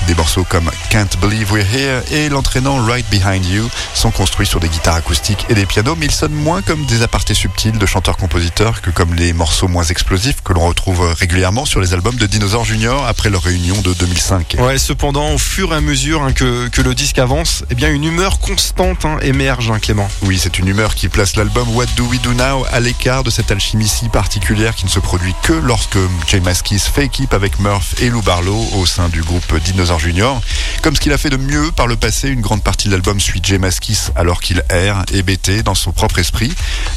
Des 0.08 0.16
morceaux 0.16 0.44
comme 0.44 0.70
Can't 0.90 1.10
Believe 1.22 1.52
We're 1.52 1.66
Here 1.66 2.02
et 2.12 2.30
l'entraînant 2.30 2.84
Right 2.84 3.06
Behind 3.10 3.46
You 3.46 3.70
sont 3.94 4.12
construits 4.12 4.48
sur 4.48 4.60
des 4.60 4.70
guitares 4.70 4.96
acoustiques 4.96 5.46
et 5.50 5.54
des 5.54 5.66
pianos, 5.66 5.96
mais 5.96 6.06
ils 6.06 6.12
sonnent 6.12 6.34
moins 6.34 6.62
comme 6.62 6.86
des 6.86 7.02
apartés 7.02 7.34
subtils 7.34 7.78
de 7.78 7.86
chanteurs-compositeurs 7.86 8.82
que 8.82 8.90
comme 8.90 9.14
les 9.14 9.34
morceaux 9.34 9.68
moins 9.68 9.84
explosifs 9.84 10.42
que 10.44 10.54
l'on 10.54 10.68
retrouve 10.68 11.02
régulièrement 11.14 11.66
sur 11.66 11.80
les 11.80 11.94
albums 11.94 12.16
de 12.16 12.26
Dinosaur 12.26 12.66
Jr. 12.66 13.04
après 13.08 13.30
leur 13.30 13.44
réunion 13.44 13.80
de 13.82 13.94
2005. 13.94 14.58
Ouais, 14.60 14.78
cependant, 14.78 15.34
au 15.34 15.38
fur 15.38 15.74
et 15.74 15.78
à 15.78 15.82
mesure 15.82 16.24
hein, 16.24 16.34
que, 16.34 16.68
que 16.68 16.82
le 16.82 16.96
disque 16.96 17.20
avance, 17.20 17.64
eh 17.70 17.76
bien 17.76 17.90
une 17.90 18.04
humeur 18.04 18.40
constante 18.40 19.06
hein, 19.06 19.18
émerge, 19.22 19.72
hein, 19.72 19.80
Clément. 19.80 20.10
Oui, 20.24 20.40
c'est 20.42 20.60
une 20.60 20.68
humeur 20.68 20.96
qui 20.96 21.10
place 21.10 21.36
l'album 21.36 21.68
What 21.76 21.88
Do 21.98 22.06
We 22.06 22.22
Do 22.22 22.34
Now 22.34 22.66
à 22.72 22.80
l'écart 22.80 23.24
de 23.24 23.30
cette 23.30 23.52
alchimie 23.52 23.88
si 23.88 24.10
particulière 24.10 24.76
qui 24.80 24.86
ne 24.86 24.90
se 24.90 25.00
produit 25.02 25.36
que 25.44 25.52
lorsque 25.52 25.98
Jay 26.28 26.40
Maskis 26.40 26.80
fait 26.80 27.04
équipe 27.04 27.34
avec 27.34 27.60
Murph 27.60 27.96
et 28.02 28.10
Lou 28.10 28.22
Barlow 28.22 28.66
au 28.76 28.86
sein 28.86 29.10
du 29.10 29.22
groupe 29.22 29.60
Dinosaur 29.66 30.00
Jr. 30.00 30.40
Comme 30.82 30.96
ce 30.96 31.02
qu'il 31.02 31.12
a 31.12 31.18
fait 31.18 31.30
de 31.30 31.36
mieux 31.36 31.70
par 31.74 31.86
le 31.86 31.98
passé, 31.98 32.30
une 32.30 32.40
grande 32.40 32.64
partie 32.64 32.88
de 32.88 32.94
l'album 32.94 33.20
suit 33.20 33.42
Jay 33.44 33.58
Maskis 33.58 34.12
alors 34.16 34.40
qu'il 34.40 34.64
erre, 34.70 35.04
hébété 35.12 35.64
dans 35.64 35.76
son 35.76 35.92
propre 35.92 36.20
esprit. 36.20 36.54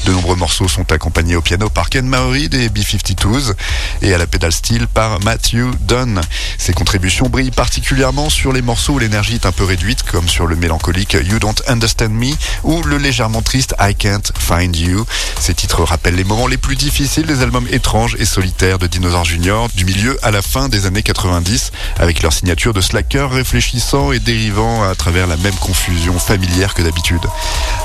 De 0.06 0.12
nombreux 0.12 0.36
morceaux 0.36 0.68
sont 0.68 0.92
accompagnés 0.92 1.34
au 1.34 1.40
piano 1.40 1.68
par 1.70 1.90
Ken 1.90 2.06
Maori 2.06 2.48
des 2.48 2.68
B-52s 2.68 3.54
et 4.02 4.14
à 4.14 4.18
la 4.18 4.28
pédale 4.28 4.52
steel 4.52 4.86
par 4.86 5.18
Matthew 5.20 5.74
Dunn. 5.80 6.20
Ses 6.58 6.74
contributions 6.74 7.28
brillent 7.28 7.50
particulièrement 7.50 8.30
sur 8.30 8.52
les 8.52 8.62
morceaux 8.62 8.92
où 8.92 8.98
l'énergie 9.00 9.34
est 9.34 9.46
un 9.46 9.52
peu 9.52 9.64
réduite, 9.64 10.04
comme 10.04 10.28
sur 10.28 10.46
le 10.46 10.54
mélancolique 10.54 11.14
You 11.14 11.40
Don't 11.40 11.56
Understand 11.66 12.10
Me 12.10 12.32
ou 12.62 12.80
le 12.84 12.98
légèrement 12.98 13.42
triste 13.42 13.74
I 13.80 13.96
Can't 13.96 14.30
Find 14.38 14.76
You. 14.76 15.04
Ces 15.40 15.54
titres 15.54 15.82
rappellent 15.82 16.14
les 16.14 16.22
moments 16.22 16.46
les 16.46 16.58
plus 16.58 16.76
difficiles 16.76 17.26
des 17.26 17.42
albums 17.42 17.66
étranges 17.72 18.16
et 18.18 18.24
solitaires 18.24 18.78
de 18.78 18.86
Dinosaur 18.86 19.24
Junior 19.24 19.68
du 19.74 19.84
milieu 19.84 20.18
à 20.22 20.30
la 20.30 20.42
fin 20.42 20.68
des 20.68 20.86
années 20.86 21.02
90 21.02 21.72
avec 21.98 22.22
leur 22.22 22.32
signature 22.32 22.72
de 22.72 22.80
slacker 22.80 23.30
réfléchissant 23.30 24.12
et 24.12 24.18
dérivant 24.18 24.82
à 24.82 24.94
travers 24.94 25.26
la 25.26 25.36
même 25.38 25.54
confusion 25.54 26.18
familière 26.18 26.74
que 26.74 26.82
d'habitude. 26.82 27.22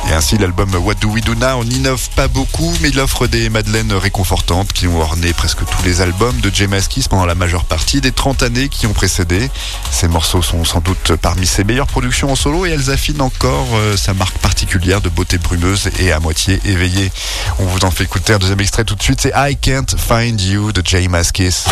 Et 0.10 0.14
ainsi 0.14 0.38
l'album 0.38 0.76
What 0.76 0.96
Do 0.96 1.10
We 1.10 1.24
Do 1.24 1.36
Now 1.36 1.64
n'innove 1.64 2.10
pas 2.16 2.28
beaucoup 2.28 2.74
mais 2.82 2.90
il 2.90 3.00
offre 3.00 3.28
des 3.28 3.50
madeleines 3.50 3.94
réconfortantes 3.94 4.74
qui 4.74 4.88
ont 4.88 5.00
orné 5.00 5.34
presque 5.34 5.60
tous 5.60 5.84
les 5.84 6.02
albums 6.02 6.40
de 6.42 6.54
Jay 6.54 6.68
Maskis 6.68 7.08
pendant 7.08 7.26
la 7.26 7.36
majeure 7.36 7.66
partie 7.66 8.02
des 8.02 8.12
30 8.12 8.44
années 8.44 8.70
qui 8.70 8.88
ont 8.88 8.94
précédé. 8.94 9.50
Ces 9.92 10.08
morceaux 10.08 10.42
sont 10.42 10.66
sans 10.66 10.82
doute 10.82 11.14
parmi 11.22 11.48
ses 11.48 11.64
meilleures 11.64 11.88
productions 11.88 12.32
en 12.32 12.36
solo 12.36 12.66
et 12.66 12.72
elles 12.72 12.92
affinent 12.92 13.22
encore 13.22 13.68
euh, 13.76 13.96
sa 13.96 14.14
marque 14.14 14.38
particulière 14.40 15.02
de 15.02 15.10
beauté 15.10 15.38
brumeuse 15.38 15.90
et 16.00 16.12
à 16.12 16.20
moitié 16.20 16.60
éveillée. 16.66 17.12
On 17.60 17.66
vous 17.66 17.80
en 17.86 17.92
fait 17.92 18.04
écouter 18.04 18.34
un 18.34 18.40
deuxième 18.40 18.60
extrait 18.60 18.84
tout 18.84 18.96
de 18.96 19.04
suite, 19.04 19.22
c'est 19.22 19.34
I 19.36 19.56
Can't 19.78 19.96
Find 19.96 20.42
You 20.42 20.72
de 20.72 20.82
Jay 20.84 21.08
Maskis. 21.08 21.68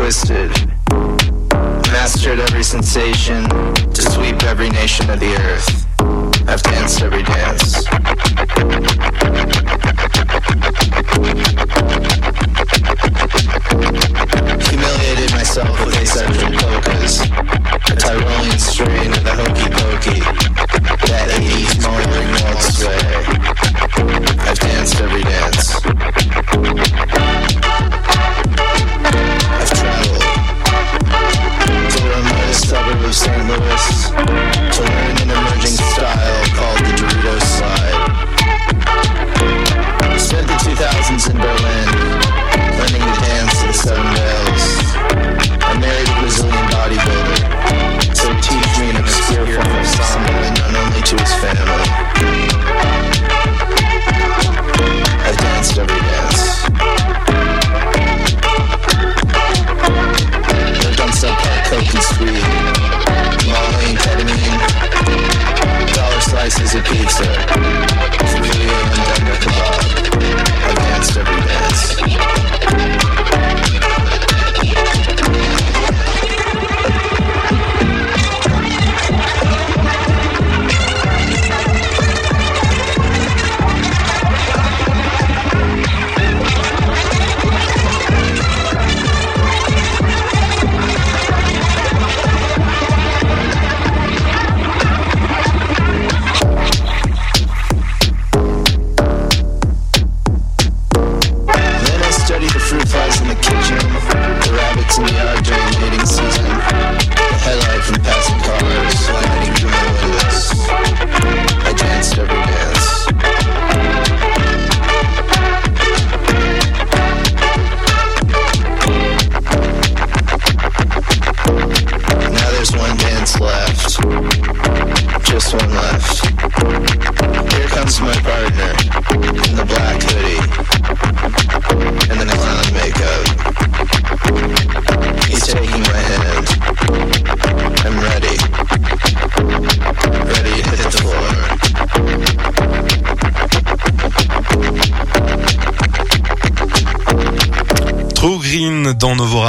Twisted. 0.00 0.50
Mastered 1.92 2.40
every 2.40 2.62
sensation 2.62 3.44
to 3.92 4.02
sweep 4.02 4.42
every 4.44 4.70
nation 4.70 5.10
of 5.10 5.20
the 5.20 5.34
earth. 5.36 5.89
I've 6.00 6.62
danced 6.62 7.02
every 7.02 7.22
dance. 7.22 7.86
Humiliated 14.68 15.30
myself 15.32 15.84
with. 15.84 16.00
A 17.90 17.92
Tyrolean 17.92 18.58
strain 18.58 19.12
of 19.12 19.24
the 19.24 19.34
hokey 19.34 19.68
pokey. 19.78 20.20
That 21.10 21.28
80s 21.36 21.82
moldering 21.82 22.30
world 22.38 22.62
sway. 22.62 23.12
I've 24.46 24.58
danced 24.58 25.00
every 25.00 25.22
dance. 25.22 25.74
I've 29.58 29.70
traveled 29.76 30.22
to 31.90 32.02
the 32.08 32.22
of 33.06 33.14
St. 33.14 33.48
Louis 33.48 33.79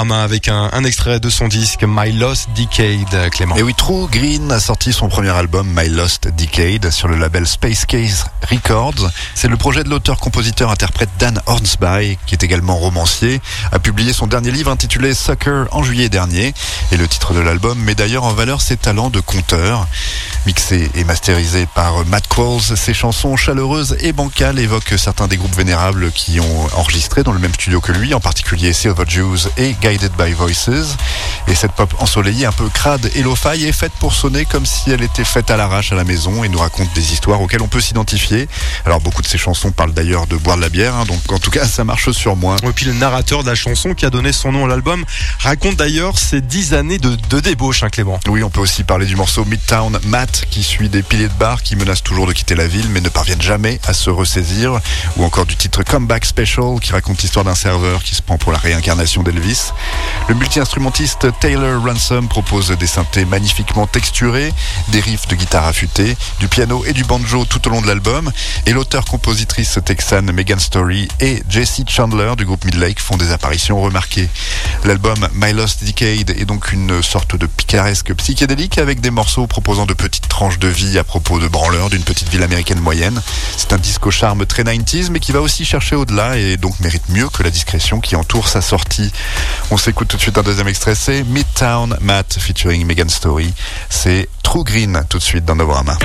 avec 0.10 0.48
un, 0.48 0.70
un 0.74 0.84
extrait 0.84 1.20
de 1.20 1.30
son 1.30 1.48
disque 1.48 1.84
My 1.88 2.12
Lost 2.12 2.50
Decade, 2.56 3.30
Clément. 3.30 3.56
Et 3.56 3.62
oui, 3.62 3.76
True 3.76 4.08
Green 4.10 4.52
a 4.52 4.60
sorti 4.60 4.94
son 4.94 5.10
premier 5.10 5.30
album 5.30 5.72
My 5.76 5.90
Lost 5.90 6.28
Decade 6.28 6.90
sur 6.90 7.08
le 7.08 7.18
label 7.18 7.46
Space 7.46 7.86
Case 7.86 8.26
Records. 8.50 9.12
C'est 9.36 9.48
le 9.48 9.58
projet 9.58 9.84
de 9.84 9.90
l'auteur-compositeur-interprète 9.90 11.10
Dan 11.20 11.40
Hornsby, 11.46 12.18
qui 12.26 12.34
est 12.34 12.44
également 12.44 12.78
romancier, 12.78 13.42
a 13.72 13.78
publié 13.78 14.12
son 14.12 14.26
dernier 14.26 14.50
livre 14.50 14.72
intitulé 14.72 15.14
Sucker 15.14 15.66
en 15.72 15.84
juillet 15.84 16.10
dernier. 16.10 16.56
Et 16.92 16.98
le 16.98 17.08
titre 17.08 17.36
de 17.36 17.40
l'album 17.40 17.78
met 17.78 17.94
d'ailleurs 17.94 18.24
en 18.24 18.34
valeur 18.34 18.62
ses 18.62 18.78
talents 18.78 19.12
de 19.12 19.20
conteur. 19.20 19.88
Mixé 20.46 20.90
et 20.96 21.04
masterisé 21.04 21.68
par 21.76 22.04
Matt 22.06 22.28
Qualls, 22.28 22.76
ses 22.76 22.96
chansons 22.96 23.36
chaleureuses 23.36 23.96
et 24.00 24.12
bancales 24.12 24.58
évoquent 24.58 24.98
certains 24.98 25.28
des 25.28 25.38
groupes 25.38 25.56
vénérables 25.56 26.12
qui 26.12 26.40
ont 26.40 26.68
enregistré 26.76 27.22
dans 27.22 27.32
le 27.32 27.38
même 27.38 27.54
studio 27.54 27.80
que 27.80 27.92
lui, 27.92 28.16
en 28.16 28.20
particulier 28.20 28.74
Silver 28.74 29.04
Jews 29.08 29.38
et 29.58 29.74
Guided 29.82 30.12
by 30.18 30.32
Voices. 30.34 30.98
Et 31.48 31.54
cette 31.54 31.74
pop 31.74 31.94
ensoleillée, 32.00 32.48
un 32.48 32.52
peu 32.52 32.68
crade 32.70 33.12
et 33.14 33.22
lo-fi, 33.22 33.66
est 33.66 33.72
faite 33.72 33.92
pour 34.00 34.14
sonner 34.14 34.46
comme 34.46 34.66
si 34.66 34.90
elle 34.90 35.04
était 35.04 35.24
faite 35.24 35.52
à 35.52 35.58
l'arrache 35.58 35.92
à 35.92 35.96
la 35.96 36.04
maison 36.04 36.44
et 36.44 36.50
nous 36.50 36.60
raconte 36.60 36.92
des 36.94 37.14
histoires 37.14 37.40
auxquelles 37.42 37.62
on 37.62 37.68
peut 37.68 37.82
s'identifier. 37.82 38.48
Alors 38.86 39.00
beaucoup 39.00 39.22
de 39.22 39.28
ces 39.28 39.38
chansons 39.38 39.72
parlent 39.72 39.94
d'ailleurs 39.94 40.26
de 40.26 40.38
boire 40.38 40.58
de 40.58 40.62
la 40.62 40.70
bière, 40.70 40.96
hein, 40.96 41.06
donc 41.06 41.20
en 41.32 41.40
tout 41.40 41.52
cas 41.52 41.66
ça 41.66 41.84
marche 41.84 42.10
sur 42.12 42.36
moi. 42.36 42.56
Et 42.64 42.72
puis 42.72 42.88
le 42.88 42.94
narrateur 42.94 43.44
de 43.44 43.50
la 43.50 43.56
chanson 43.56 43.94
qui 43.94 44.08
a 44.08 44.10
donné 44.10 44.32
son 44.32 44.52
nom 44.52 44.66
à 44.66 44.68
l'album 44.68 45.06
raconte 45.40 45.76
d'ailleurs 45.76 46.18
ses 46.18 46.42
dix 46.42 46.74
années 46.74 46.98
de, 46.98 47.16
de 47.30 47.40
débauche, 47.40 47.84
hein, 47.84 47.90
Clément. 47.90 48.20
Oui, 48.28 48.42
on 48.42 48.50
peut 48.50 48.62
aussi 48.62 48.84
parler 48.84 49.06
du 49.06 49.16
morceau 49.16 49.46
Midtown 49.46 50.00
Matt 50.06 50.31
qui 50.50 50.64
suit 50.64 50.90
des 50.90 51.04
piliers 51.04 51.28
de 51.28 51.34
bar 51.34 51.64
qui 51.64 51.76
menacent 51.76 52.04
toujours 52.04 52.28
de 52.28 52.34
quitter 52.34 52.56
la 52.56 52.68
ville 52.68 52.88
mais 52.90 53.02
ne 53.02 53.10
parviennent 53.10 53.42
jamais 53.42 53.80
à 53.88 53.94
se 53.94 54.10
ressaisir. 54.10 54.80
Ou 55.18 55.24
encore 55.24 55.46
du 55.46 55.56
titre 55.56 55.84
Comeback 55.84 56.26
Special 56.26 56.80
qui 56.82 56.92
raconte 56.92 57.22
l'histoire 57.22 57.46
d'un 57.46 57.56
serveur 57.56 58.04
qui 58.04 58.16
se 58.16 58.22
prend 58.22 58.38
pour 58.38 58.52
la 58.52 58.58
réincarnation 58.58 59.24
d'Elvis. 59.24 59.72
Le 60.28 60.36
multi-instrumentiste 60.36 61.28
Taylor 61.40 61.84
Ransom 61.84 62.28
propose 62.28 62.72
des 62.72 62.88
synthés 62.88 63.26
magnifiquement 63.26 63.88
texturés, 63.88 64.54
des 64.90 65.00
riffs 65.00 65.28
de 65.28 65.36
guitare 65.36 65.66
affûtés, 65.66 66.16
du 66.40 66.48
piano 66.48 66.84
et 66.86 66.94
du 66.94 67.04
banjo 67.04 67.46
tout 67.46 67.68
au 67.68 67.72
long 67.72 67.82
de 67.82 67.88
l'album. 67.88 68.32
Et 68.66 68.74
l'auteur-compositrice 68.74 69.80
texane 69.86 70.32
Megan 70.32 70.60
Story 70.60 71.08
et 71.20 71.44
Jesse 71.50 71.82
Chandler 71.88 72.34
du 72.38 72.46
groupe 72.46 72.66
Midlake 72.66 73.00
font 73.00 73.18
des 73.18 73.32
apparitions 73.32 73.82
remarquées. 73.82 74.30
L'album 74.86 75.28
My 75.34 75.54
Lost 75.54 75.84
Decade 75.84 76.32
est 76.32 76.46
donc 76.46 76.72
une 76.72 77.02
sorte 77.02 77.36
de 77.36 77.46
picaresque 77.46 78.14
psychédélique 78.16 78.78
avec 78.78 79.02
des 79.02 79.12
morceaux 79.12 79.48
proposant 79.48 79.86
de 79.86 79.94
tranches 80.28 80.60
de 80.60 80.68
vie 80.68 80.98
à 80.98 81.04
propos 81.04 81.40
de 81.40 81.48
branleurs 81.48 81.90
d'une 81.90 82.04
petite 82.04 82.30
ville 82.30 82.44
américaine 82.44 82.80
moyenne. 82.80 83.22
C'est 83.58 83.74
un 83.74 83.78
disque 83.78 84.06
au 84.08 84.12
charme 84.12 84.46
très 84.46 84.64
90s 84.64 85.10
mais 85.12 85.20
qui 85.20 85.32
va 85.32 85.42
aussi 85.42 85.66
chercher 85.66 85.96
au-delà 85.96 86.38
et 86.38 86.58
donc 86.58 86.80
mérite 86.80 87.10
mieux 87.10 87.30
que 87.30 87.44
la 87.44 87.50
discrétion 87.50 88.00
qui 88.00 88.16
entoure 88.16 88.48
sa 88.48 88.62
sortie. 88.62 89.12
On 89.72 89.78
s'écoute 89.78 90.08
tout 90.08 90.18
de 90.18 90.22
suite 90.22 90.38
un 90.38 90.44
deuxième 90.44 90.68
extrait, 90.68 90.96
c'est 90.96 91.24
Midtown 91.24 91.98
Matt 92.02 92.38
featuring 92.40 92.86
Megan 92.86 93.10
Story. 93.10 93.54
C'est 93.90 94.30
True 94.44 94.64
Green 94.64 95.04
tout 95.10 95.18
de 95.18 95.24
suite 95.24 95.46
dans 95.46 95.56
Novorama. 95.56 95.98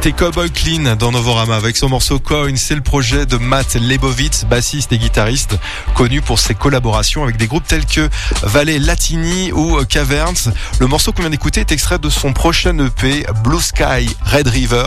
C'était 0.00 0.12
Cowboy 0.12 0.48
Clean 0.48 0.94
dans 0.94 1.10
Novorama 1.10 1.56
avec 1.56 1.76
son 1.76 1.88
morceau 1.88 2.20
Coin. 2.20 2.54
C'est 2.54 2.76
le 2.76 2.82
projet 2.82 3.26
de 3.26 3.36
Matt 3.36 3.74
Lebovitz, 3.74 4.44
bassiste 4.44 4.92
et 4.92 4.98
guitariste, 4.98 5.58
connu 5.96 6.22
pour 6.22 6.38
ses 6.38 6.54
collaborations 6.54 7.24
avec 7.24 7.36
des 7.36 7.48
groupes 7.48 7.66
tels 7.66 7.84
que 7.84 8.08
Valley 8.42 8.78
Latini 8.78 9.50
ou 9.50 9.84
Caverns. 9.86 10.52
Le 10.78 10.86
morceau 10.86 11.10
qu'on 11.10 11.22
vient 11.22 11.30
d'écouter 11.30 11.62
est 11.62 11.72
extrait 11.72 11.98
de 11.98 12.08
son 12.10 12.32
prochain 12.32 12.78
EP 12.78 13.26
Blue 13.42 13.60
Sky 13.60 14.08
Red 14.24 14.46
River. 14.46 14.84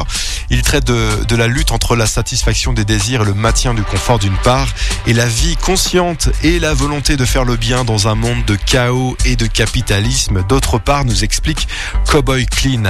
Il 0.53 0.61
traite 0.63 0.83
de, 0.85 1.23
de 1.25 1.35
la 1.37 1.47
lutte 1.47 1.71
entre 1.71 1.95
la 1.95 2.05
satisfaction 2.05 2.73
des 2.73 2.83
désirs 2.83 3.21
et 3.21 3.25
le 3.25 3.33
maintien 3.33 3.73
du 3.73 3.83
confort 3.83 4.19
d'une 4.19 4.35
part 4.43 4.67
et 5.07 5.13
la 5.13 5.25
vie 5.25 5.55
consciente 5.55 6.27
et 6.43 6.59
la 6.59 6.73
volonté 6.73 7.15
de 7.15 7.23
faire 7.23 7.45
le 7.45 7.55
bien 7.55 7.85
dans 7.85 8.09
un 8.09 8.15
monde 8.15 8.43
de 8.45 8.55
chaos 8.55 9.15
et 9.25 9.37
de 9.37 9.45
capitalisme 9.47 10.43
d'autre 10.49 10.77
part, 10.77 11.05
nous 11.05 11.23
explique 11.23 11.69
Cowboy 12.05 12.45
Clean. 12.47 12.83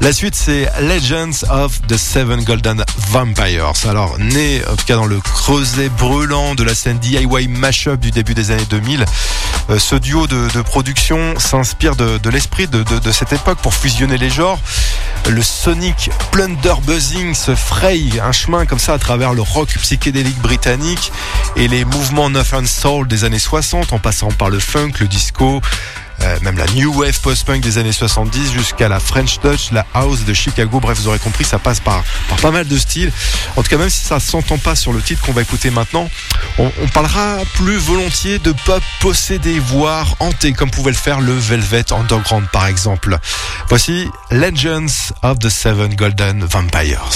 La 0.00 0.12
suite, 0.12 0.34
c'est 0.34 0.68
Legends 0.80 1.46
of 1.48 1.80
the 1.86 1.96
Seven 1.96 2.42
Golden 2.42 2.84
Vampires. 3.10 3.72
Alors, 3.88 4.18
né 4.18 4.60
en 4.70 4.74
tout 4.74 4.84
cas 4.84 4.96
dans 4.96 5.06
le 5.06 5.20
creuset 5.20 5.88
brûlant 5.88 6.56
de 6.56 6.64
la 6.64 6.74
scène 6.74 6.98
DIY 6.98 7.46
mashup 7.48 8.00
du 8.00 8.10
début 8.10 8.34
des 8.34 8.50
années 8.50 8.66
2000, 8.68 9.04
euh, 9.70 9.78
ce 9.78 9.94
duo 9.94 10.26
de, 10.26 10.48
production 10.62 11.38
s'inspire 11.38 11.94
de, 11.94 12.18
de 12.18 12.30
l'esprit 12.30 12.66
de, 12.66 12.82
de- 12.82 13.12
cette 13.12 13.32
époque 13.32 13.58
pour 13.58 13.74
fusionner 13.74 14.18
les 14.18 14.30
genres. 14.30 14.58
Le 15.28 15.42
sonic 15.42 16.10
plunder 16.30 16.74
buzzing 16.96 17.34
se 17.34 17.54
fraye 17.54 18.20
un 18.20 18.32
chemin 18.32 18.64
comme 18.64 18.78
ça 18.78 18.94
à 18.94 18.98
travers 18.98 19.34
le 19.34 19.42
rock 19.42 19.68
psychédélique 19.68 20.38
britannique 20.38 21.12
et 21.54 21.68
les 21.68 21.84
mouvements 21.84 22.30
and 22.54 22.64
Soul 22.64 23.06
des 23.06 23.24
années 23.24 23.38
60 23.38 23.92
en 23.92 23.98
passant 23.98 24.30
par 24.30 24.48
le 24.48 24.58
funk, 24.58 24.92
le 25.00 25.06
disco, 25.06 25.60
euh, 26.22 26.38
même 26.42 26.56
la 26.58 26.66
new 26.68 26.92
wave 26.92 27.20
post-punk 27.20 27.60
des 27.60 27.78
années 27.78 27.92
70 27.92 28.52
jusqu'à 28.52 28.88
la 28.88 29.00
French 29.00 29.38
touch, 29.40 29.70
la 29.72 29.86
house 29.94 30.24
de 30.24 30.32
Chicago. 30.32 30.80
Bref, 30.80 30.98
vous 30.98 31.08
aurez 31.08 31.18
compris, 31.18 31.44
ça 31.44 31.58
passe 31.58 31.80
par, 31.80 32.02
par 32.28 32.38
pas 32.38 32.50
mal 32.50 32.66
de 32.66 32.78
styles. 32.78 33.12
En 33.56 33.62
tout 33.62 33.68
cas, 33.68 33.76
même 33.76 33.90
si 33.90 34.04
ça 34.04 34.20
s'entend 34.20 34.58
pas 34.58 34.74
sur 34.74 34.92
le 34.92 35.00
titre 35.02 35.22
qu'on 35.22 35.32
va 35.32 35.42
écouter 35.42 35.70
maintenant, 35.70 36.08
on, 36.58 36.70
on 36.82 36.88
parlera 36.88 37.38
plus 37.54 37.76
volontiers 37.76 38.38
de 38.38 38.52
pop 38.64 38.82
possédé, 39.00 39.58
voire 39.58 40.16
hanté, 40.20 40.52
comme 40.52 40.70
pouvait 40.70 40.92
le 40.92 40.96
faire 40.96 41.20
le 41.20 41.32
Velvet 41.32 41.92
Underground 41.92 42.46
par 42.52 42.66
exemple. 42.66 43.18
Voici 43.68 44.08
Legends 44.30 45.12
of 45.22 45.38
the 45.38 45.48
Seven 45.48 45.94
Golden 45.94 46.44
Vampires. 46.44 47.10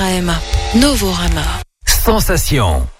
RAMA, 0.00 0.40
Novorama. 0.80 1.60
Sensation. 1.84 2.99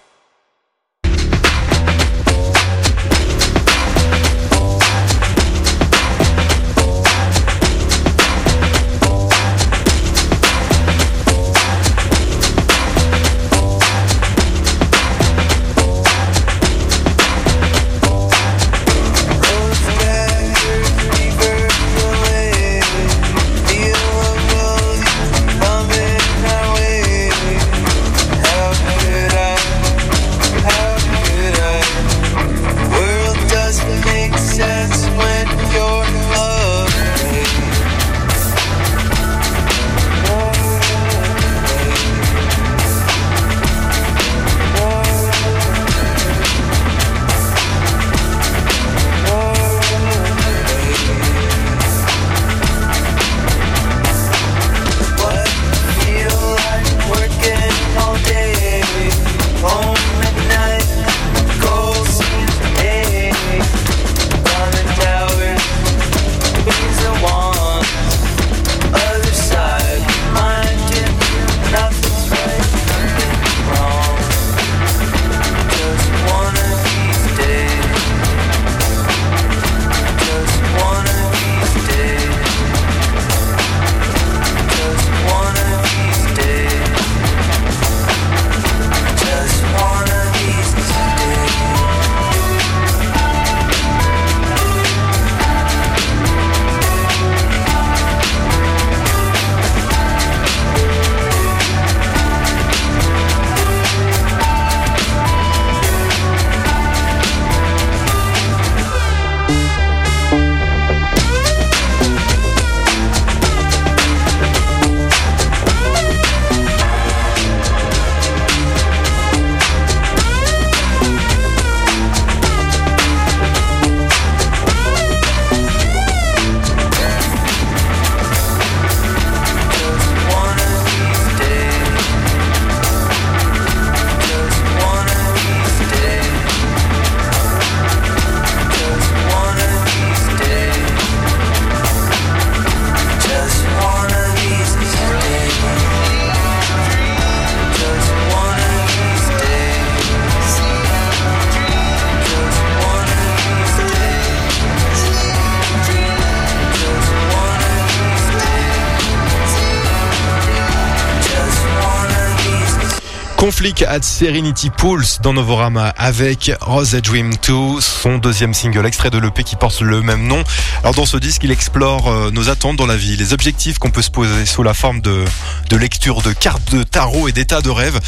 At 163.90 164.02
Serenity 164.02 164.70
Pulse 164.70 165.20
dans 165.20 165.32
Novorama 165.32 165.88
avec 165.98 166.52
Rose 166.60 166.94
Dream 166.94 167.32
2, 167.34 167.80
son 167.80 168.18
deuxième 168.18 168.54
single, 168.54 168.86
extrait 168.86 169.10
de 169.10 169.18
l'EP 169.18 169.42
qui 169.42 169.56
porte 169.56 169.80
le 169.80 170.00
même 170.00 170.28
nom. 170.28 170.44
Alors 170.82 170.94
dans 170.94 171.06
ce 171.06 171.16
disque, 171.16 171.42
il 171.42 171.50
explore 171.50 172.06
euh, 172.06 172.30
nos 172.30 172.48
attentes 172.48 172.76
dans 172.76 172.86
la 172.86 172.96
vie, 172.96 173.16
les 173.16 173.32
objectifs 173.32 173.78
qu'on 173.80 173.90
peut 173.90 174.02
se 174.02 174.10
poser 174.12 174.46
sous 174.46 174.62
la 174.62 174.74
forme 174.74 175.00
de, 175.00 175.24
de 175.70 175.76
lecture 175.76 176.22
de 176.22 176.32
cartes 176.32 176.72
de 176.72 176.84
tarot 176.84 177.26
et 177.26 177.32
d'états 177.32 177.62
de 177.62 177.70
rêve. 177.70 177.98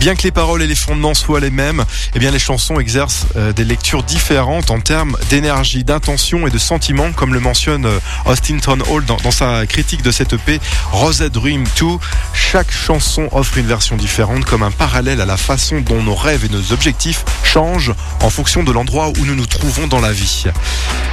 Bien 0.00 0.14
que 0.14 0.22
les 0.22 0.30
paroles 0.30 0.62
et 0.62 0.66
les 0.66 0.74
fondements 0.74 1.12
soient 1.12 1.40
les 1.40 1.50
mêmes, 1.50 1.84
eh 2.14 2.18
les 2.18 2.38
chansons 2.38 2.80
exercent 2.80 3.26
euh, 3.36 3.52
des 3.52 3.64
lectures 3.64 4.02
différentes 4.02 4.70
en 4.70 4.80
termes 4.80 5.14
d'énergie, 5.28 5.84
d'intention 5.84 6.46
et 6.46 6.50
de 6.50 6.56
sentiments, 6.56 7.12
comme 7.12 7.34
le 7.34 7.40
mentionne 7.40 7.84
euh, 7.84 7.98
Austin 8.24 8.56
Hall 8.88 9.04
dans, 9.04 9.30
sa 9.30 9.66
critique 9.66 10.02
de 10.02 10.10
cette 10.10 10.32
EP 10.32 10.58
Rose 10.90 11.20
Dream 11.20 11.64
2. 11.78 11.86
Chaque 12.32 12.70
chanson 12.70 13.28
offre 13.32 13.58
une 13.58 13.66
version 13.66 13.96
différente, 13.96 14.46
comme 14.46 14.62
un 14.62 14.70
parallèle 14.70 15.20
à 15.20 15.26
la 15.26 15.36
façon 15.36 15.82
dont 15.82 16.02
nos 16.02 16.14
rêves 16.14 16.46
et 16.46 16.48
nos 16.48 16.72
objectifs 16.72 17.22
changent 17.44 17.92
en 18.22 18.30
fonction 18.30 18.62
de 18.62 18.72
l'endroit 18.72 19.08
où 19.08 19.26
nous 19.26 19.34
nous 19.34 19.46
trouvons 19.46 19.86
dans 19.86 20.00
la 20.00 20.12
vie. 20.12 20.46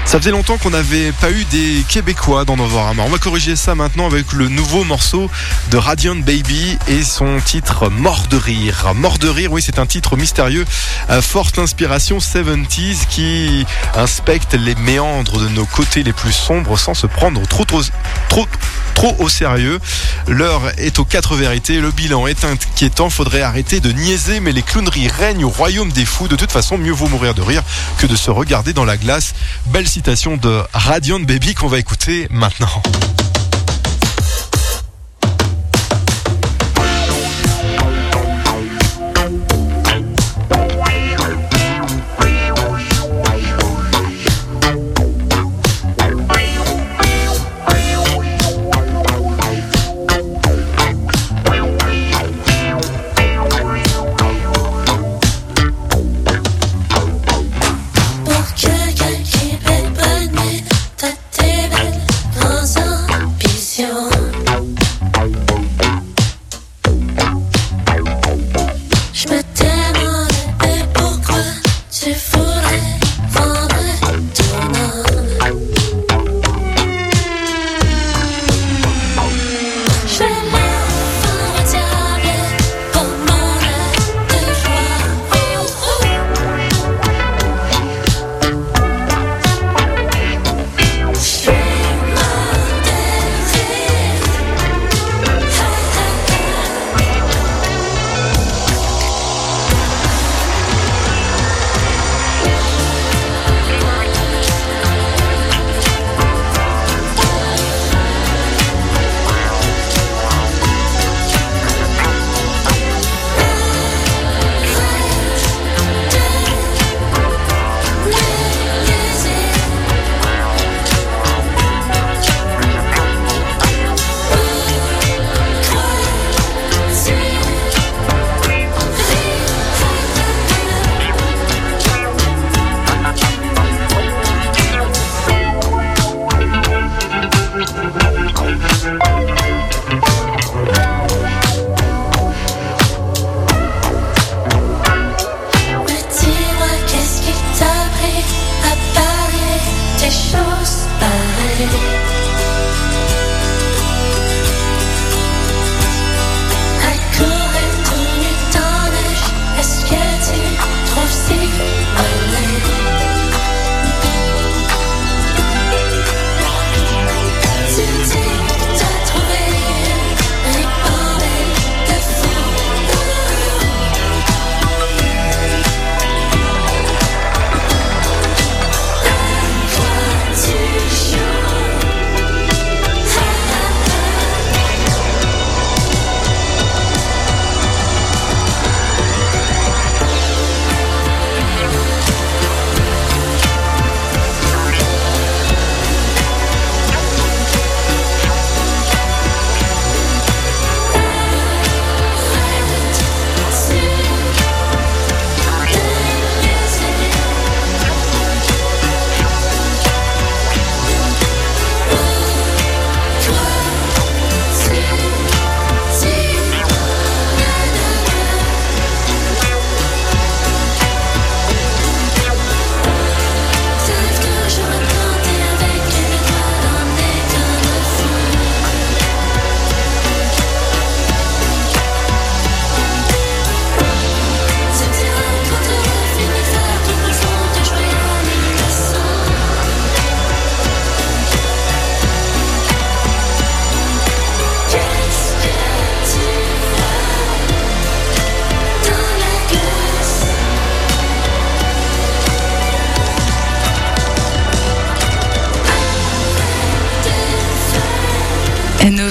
Ça 0.06 0.18
faisait 0.18 0.32
longtemps 0.32 0.58
qu'on 0.58 0.70
n'avait 0.70 1.12
pas 1.12 1.30
eu 1.30 1.44
des 1.52 1.84
Québécois 1.90 2.46
dans 2.46 2.56
Novorama. 2.56 3.04
On 3.06 3.10
va 3.10 3.18
corriger 3.18 3.58
ça 3.58 3.76
maintenant 3.76 4.06
avec 4.06 4.32
le 4.32 4.48
nouveau 4.48 4.86
morceau 4.86 5.30
de 5.72 5.76
Radiant 5.78 6.16
Baby 6.16 6.78
et 6.88 7.04
son 7.04 7.42
titre 7.42 7.90
Mort 7.90 8.28
de 8.30 8.38
rire. 8.38 8.77
Mort 8.96 9.18
de 9.18 9.28
rire, 9.28 9.52
oui, 9.52 9.62
c'est 9.62 9.80
un 9.80 9.86
titre 9.86 10.16
mystérieux, 10.16 10.66
à 11.10 11.22
forte 11.22 11.60
inspiration 11.60 12.20
70s 12.20 13.08
qui 13.10 13.66
inspecte 13.96 14.54
les 14.54 14.76
méandres 14.76 15.40
de 15.40 15.50
nos 15.50 15.66
côtés 15.66 16.04
les 16.04 16.14
plus 16.14 16.32
sombres 16.32 16.78
sans 16.78 16.94
se 16.94 17.08
prendre 17.08 17.46
trop 17.48 17.66
trop 17.66 17.82
trop 18.30 18.48
trop 18.94 19.16
au 19.20 19.30
sérieux. 19.30 19.80
L'heure 20.28 20.62
est 20.78 21.00
aux 21.00 21.06
quatre 21.06 21.36
vérités, 21.36 21.80
le 21.80 21.92
bilan 21.92 22.28
est 22.28 22.46
inquiétant, 22.46 23.10
faudrait 23.10 23.42
arrêter 23.42 23.80
de 23.80 23.92
niaiser, 23.92 24.40
mais 24.40 24.52
les 24.52 24.64
clowneries 24.64 25.08
règnent 25.08 25.46
au 25.46 25.50
royaume 25.50 25.92
des 25.92 26.06
fous. 26.06 26.28
De 26.28 26.36
toute 26.36 26.52
façon, 26.52 26.78
mieux 26.78 26.94
vaut 26.94 27.08
mourir 27.08 27.34
de 27.34 27.42
rire 27.42 27.64
que 28.00 28.08
de 28.08 28.16
se 28.16 28.32
regarder 28.32 28.74
dans 28.74 28.86
la 28.86 28.98
glace. 28.98 29.34
Belle 29.68 29.88
citation 29.88 30.38
de 30.38 30.64
Radiant 30.74 31.20
Baby 31.20 31.54
qu'on 31.54 31.68
va 31.68 31.80
écouter 31.80 32.28
maintenant. 32.32 32.82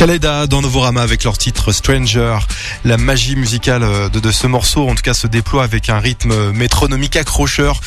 Kaleda 0.00 0.46
dans 0.46 0.62
Novorama 0.62 1.02
avec 1.02 1.24
leur 1.24 1.36
titre 1.36 1.72
Stranger. 1.72 2.38
La 2.86 2.96
magie 2.96 3.36
musicale 3.36 3.82
euh, 3.82 4.08
de, 4.08 4.18
de 4.18 4.30
ce 4.30 4.46
morceau, 4.46 4.88
en 4.88 4.94
tout 4.94 5.02
cas, 5.02 5.12
se 5.12 5.26
déploie 5.26 5.62
avec 5.62 5.90
un 5.90 5.98
rythme 5.98 6.52
métronomique 6.52 7.16
accrocheur, 7.16 7.82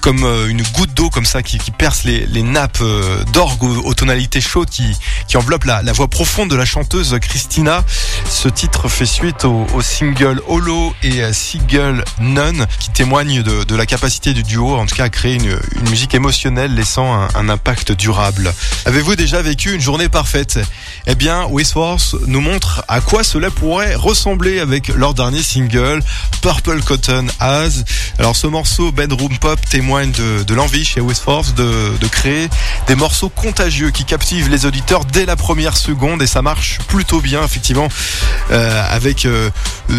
comme 0.00 0.24
euh, 0.24 0.48
une 0.48 0.62
goutte 0.62 0.94
d'eau 0.94 1.10
comme 1.10 1.24
ça 1.24 1.42
qui, 1.42 1.58
perce 1.70 2.04
les, 2.04 2.42
nappes 2.42 2.78
euh, 2.80 3.22
d'orgue 3.32 3.62
aux, 3.62 3.94
tonalités 3.94 4.40
chaudes 4.40 4.70
qui, 4.70 4.96
qui 5.26 5.36
enveloppent 5.36 5.64
la, 5.64 5.82
la 5.82 5.92
voix 5.92 6.08
profonde 6.08 6.50
de 6.50 6.56
la 6.56 6.64
chanteuse 6.64 7.16
Christina. 7.20 7.84
Ce 8.28 8.48
titre 8.48 8.88
fait 8.88 9.06
suite 9.06 9.44
au, 9.44 9.66
single 9.80 10.40
Holo 10.46 10.94
et 11.02 11.22
euh, 11.22 11.32
Single 11.32 12.04
None 12.20 12.66
qui 12.78 12.90
témoignent 12.90 13.42
de, 13.42 13.76
la 13.76 13.86
capacité 13.86 14.32
du 14.32 14.42
duo, 14.42 14.76
en 14.76 14.86
tout 14.86 14.96
cas, 14.96 15.04
à 15.04 15.08
créer 15.08 15.34
une, 15.34 15.58
une 15.76 15.90
musique 15.90 16.14
émotionnelle 16.14 16.74
laissant 16.74 17.28
un, 17.34 17.48
impact 17.48 17.92
durable. 17.92 18.52
Avez-vous 18.86 19.16
déjà 19.16 19.40
vécu 19.40 19.72
une 19.72 19.80
journée 19.80 20.08
parfaite? 20.08 20.58
Eh 21.06 21.14
bien, 21.14 21.46
Westworth 21.46 22.16
nous 22.26 22.40
montre 22.40 22.84
à 22.88 23.00
quoi 23.00 23.24
cela 23.24 23.50
pourrait 23.50 23.94
ressembler 23.94 24.58
avec 24.60 24.88
leur 24.88 25.14
dernier 25.14 25.42
single, 25.42 26.02
Purple 26.42 26.82
Cotton 26.82 27.26
As. 27.40 27.84
Alors 28.18 28.36
ce 28.36 28.46
morceau 28.46 28.92
Bedroom 28.92 29.38
Pop 29.38 29.58
témoigne 29.78 30.10
de, 30.10 30.54
l'envie 30.54 30.84
chez 30.84 31.00
Westworth 31.00 31.54
de, 31.54 31.96
de 32.00 32.06
créer 32.08 32.48
des 32.88 32.96
morceaux 32.96 33.28
contagieux 33.28 33.90
qui 33.90 34.04
captivent 34.04 34.48
les 34.48 34.66
auditeurs 34.66 35.04
dès 35.04 35.24
la 35.24 35.36
première 35.36 35.76
seconde 35.76 36.20
et 36.20 36.26
ça 36.26 36.42
marche 36.42 36.78
plutôt 36.88 37.20
bien 37.20 37.44
effectivement 37.44 37.86
euh, 38.50 38.82
avec 38.90 39.24
euh, 39.24 39.50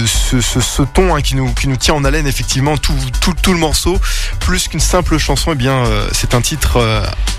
ce, 0.06 0.82
ton 0.82 1.16
hein, 1.16 1.22
qui, 1.22 1.36
nous, 1.36 1.54
qui 1.54 1.70
nous 1.70 1.78
tient 1.78 1.94
en 1.94 2.04
haleine 2.04 2.28
effectivement 2.28 2.76
tout, 2.76 2.94
tout, 3.22 3.34
tout 3.42 3.54
le 3.54 3.60
morceau. 3.60 3.98
Plus 4.42 4.68
qu'une 4.68 4.82
simple 4.82 5.18
chanson 5.18 5.54
eh 5.54 5.56
bien 5.56 5.86
euh, 5.86 6.10
c'est 6.12 6.34
un 6.34 6.42
titre 6.42 6.78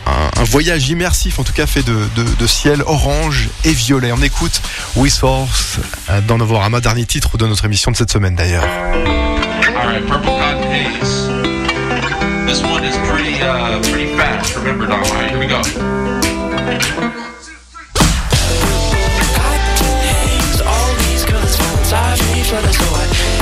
un, 0.06 0.44
voyage 0.44 0.88
immersif 0.88 1.38
en 1.38 1.44
tout 1.44 1.52
cas 1.52 1.66
fait 1.66 1.82
de, 1.82 2.08
de, 2.16 2.46
ciel 2.46 2.82
orange 2.86 3.50
et 3.66 3.72
violet. 3.74 4.12
On 4.12 4.22
écoute 4.22 4.62
Westworth 4.96 5.78
euh, 6.08 6.22
dans 6.22 6.38
Novorama 6.38 6.80
dernier 6.80 7.04
titre 7.04 7.36
de 7.36 7.46
notre 7.46 7.66
émission 7.66 7.90
de 7.90 7.98
cette 7.98 8.10
semaine 8.10 8.34
d'ailleurs. 8.34 8.64
This 12.50 12.64
one 12.64 12.82
is 12.82 12.96
pretty, 13.08 13.40
uh, 13.40 13.80
pretty 13.84 14.08
fast. 14.16 14.56
Remember, 14.56 14.84
now. 14.84 14.96
Alright, 14.96 15.30
here 15.30 15.38
we 15.38 15.46
go. 15.46 15.58
All 20.66 20.94
these 20.98 21.24
me, 22.26 22.40
each 22.40 22.52
other, 22.52 22.72
so 22.72 22.84
I 22.92 23.39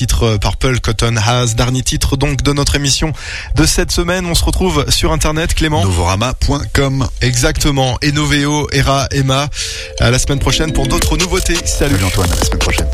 titre 0.00 0.38
Purple 0.38 0.80
Cotton 0.80 1.16
Has, 1.18 1.48
dernier 1.56 1.82
titre 1.82 2.16
donc 2.16 2.40
de 2.40 2.54
notre 2.54 2.74
émission 2.74 3.12
de 3.54 3.66
cette 3.66 3.90
semaine. 3.90 4.24
On 4.24 4.34
se 4.34 4.42
retrouve 4.42 4.86
sur 4.88 5.12
internet, 5.12 5.52
Clément. 5.52 5.84
Novorama.com. 5.84 7.06
Exactement. 7.20 7.98
Et 8.00 8.10
Noveo, 8.10 8.66
Era, 8.72 9.08
Emma. 9.10 9.48
À 9.98 10.10
la 10.10 10.18
semaine 10.18 10.38
prochaine 10.38 10.72
pour 10.72 10.86
d'autres 10.86 11.18
nouveautés. 11.18 11.56
Salut. 11.66 11.96
Salut 11.96 12.04
Antoine, 12.04 12.32
à 12.32 12.34
la 12.34 12.44
semaine 12.44 12.60
prochaine. 12.60 12.88